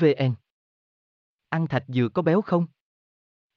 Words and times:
vn 0.00 0.34
ăn 1.48 1.68
thạch 1.68 1.84
dừa 1.88 2.08
có 2.08 2.22
béo 2.22 2.42
không? 2.42 2.66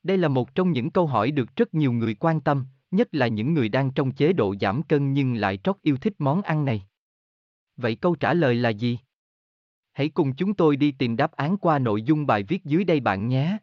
Đây 0.03 0.17
là 0.17 0.27
một 0.27 0.55
trong 0.55 0.71
những 0.71 0.91
câu 0.91 1.07
hỏi 1.07 1.31
được 1.31 1.55
rất 1.55 1.73
nhiều 1.73 1.91
người 1.91 2.15
quan 2.15 2.41
tâm 2.41 2.65
nhất 2.91 3.07
là 3.11 3.27
những 3.27 3.53
người 3.53 3.69
đang 3.69 3.91
trong 3.91 4.11
chế 4.11 4.33
độ 4.33 4.55
giảm 4.61 4.83
cân 4.83 5.13
nhưng 5.13 5.35
lại 5.35 5.59
trót 5.63 5.75
yêu 5.81 5.97
thích 5.97 6.13
món 6.17 6.41
ăn 6.41 6.65
này. 6.65 6.87
Vậy 7.77 7.95
câu 7.95 8.15
trả 8.15 8.33
lời 8.33 8.55
là 8.55 8.69
gì? 8.69 8.99
Hãy 9.93 10.09
cùng 10.09 10.35
chúng 10.35 10.53
tôi 10.53 10.75
đi 10.75 10.91
tìm 10.91 11.15
đáp 11.15 11.31
án 11.31 11.57
qua 11.57 11.79
nội 11.79 12.01
dung 12.01 12.25
bài 12.27 12.43
viết 12.43 12.65
dưới 12.65 12.83
đây 12.83 12.99
bạn 12.99 13.27
nhé. 13.27 13.57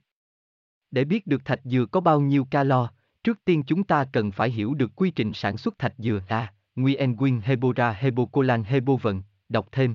Để 0.90 1.04
biết 1.04 1.26
được 1.26 1.44
thạch 1.44 1.60
dừa 1.64 1.86
có 1.86 2.00
bao 2.00 2.20
nhiêu 2.20 2.44
calo, 2.44 2.90
trước 3.24 3.44
tiên 3.44 3.62
chúng 3.66 3.84
ta 3.84 4.04
cần 4.12 4.32
phải 4.32 4.50
hiểu 4.50 4.74
được 4.74 4.90
quy 4.96 5.10
trình 5.10 5.32
sản 5.34 5.56
xuất 5.56 5.78
thạch 5.78 5.94
dừa 5.98 6.20
A, 6.28 6.52
Nguyen 6.74 7.16
Nguyen 7.16 7.40
Hebora 7.40 7.92
Hebocolan 7.92 8.64
Hebovận, 8.64 9.22
đọc 9.48 9.68
thêm 9.72 9.94